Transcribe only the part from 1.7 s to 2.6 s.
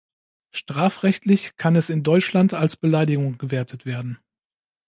es in Deutschland